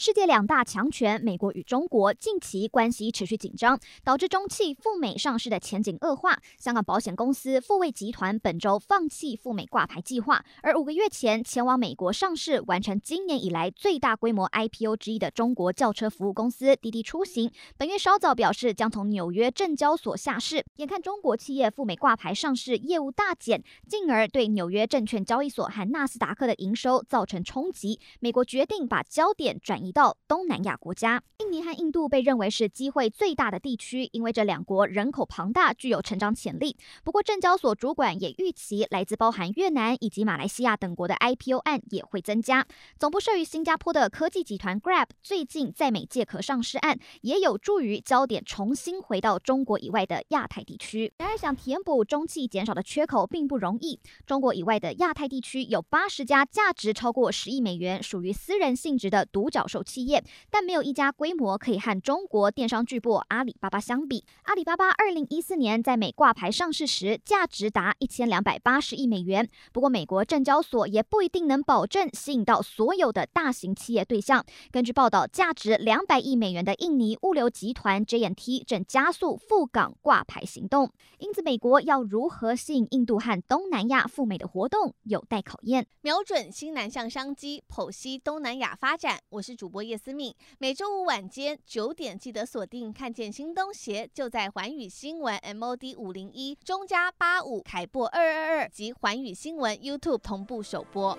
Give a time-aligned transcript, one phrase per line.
[0.00, 6.40] 世界两大强权美国与中国近期关系持续紧张，导致中企赴美上市的前景恶化。
[6.56, 20.64] 香港保险公司富卫集团本周放弃赴美挂牌计划，而五个月前前往美国上市、完成今年以来最大规模 IPO 之一的中国轿车服务公司滴滴出行，本月稍早表示将从纽约证交所下市。
[20.76, 29.87] 眼看中国企业赴美挂牌上市业务大减，进而对纽约证券交易所和纳斯达克的营收造成冲击，美国决定把焦点转移。
[29.88, 36.76] 移到东南亚国家，印尼和印度被认为是机会最大的地区，因为这两国人口庞大，具有成长潜力。
[37.02, 42.66] 不过，证交所主管也预期，来自包含越南以及马来西亚等国的 IPO 案也会增加。
[42.98, 51.10] 总部设于新加坡的科技集团 Grab 最近在美借壳上市案，也有助于焦点重新回到中国以外的亚太地区。
[51.16, 53.98] 然而，想填补中企减少的缺口并不容易。
[54.26, 59.77] 中国以外的亚太地区有八十家价值超过十亿美元、属于私人性质的独角兽。
[59.82, 64.24] 企业，但没有一家规模可以和中国电商巨擘阿里巴巴相比。
[64.42, 69.48] 阿里巴巴二零一四年在美挂牌上市时，价值达一千两百八十亿美元。
[69.72, 74.44] 不过，美国证交所也不一定能保证吸引到所有的大型企业对象。
[74.72, 80.90] 根据报道，价值两百亿美元的印尼物流集团 J&T 正加速赴港挂牌行动。
[81.18, 85.86] 因此，美国要如何吸引印度和东南亚赴美的活动，有待考验。
[86.00, 89.20] 瞄准新南向商机，剖析东南亚发展。
[89.28, 89.67] 我是主。
[89.68, 101.18] 主播叶思敏，每周五晚间九点记得锁定，看见新东协就在环宇新闻 MOD 五零一中加八五凯播二二二及环宇新闻 YouTube 同步首播。